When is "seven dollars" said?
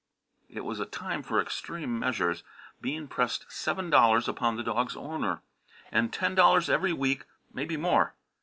3.51-4.27